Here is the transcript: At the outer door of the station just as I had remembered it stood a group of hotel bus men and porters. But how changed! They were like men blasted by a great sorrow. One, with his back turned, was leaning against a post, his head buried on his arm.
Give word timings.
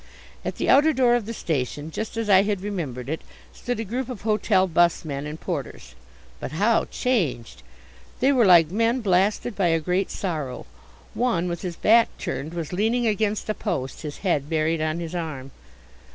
At 0.43 0.55
the 0.55 0.67
outer 0.67 0.93
door 0.93 1.13
of 1.13 1.27
the 1.27 1.31
station 1.33 1.91
just 1.91 2.17
as 2.17 2.27
I 2.27 2.41
had 2.41 2.61
remembered 2.61 3.07
it 3.07 3.21
stood 3.53 3.79
a 3.79 3.83
group 3.85 4.09
of 4.09 4.21
hotel 4.23 4.65
bus 4.65 5.05
men 5.05 5.27
and 5.27 5.39
porters. 5.39 5.93
But 6.39 6.53
how 6.53 6.85
changed! 6.85 7.61
They 8.19 8.31
were 8.31 8.47
like 8.47 8.71
men 8.71 9.01
blasted 9.01 9.55
by 9.55 9.67
a 9.67 9.79
great 9.79 10.09
sorrow. 10.09 10.65
One, 11.13 11.47
with 11.47 11.61
his 11.61 11.75
back 11.75 12.09
turned, 12.17 12.55
was 12.55 12.73
leaning 12.73 13.05
against 13.05 13.47
a 13.47 13.53
post, 13.53 14.01
his 14.01 14.17
head 14.25 14.49
buried 14.49 14.81
on 14.81 14.99
his 14.99 15.13
arm. 15.13 15.51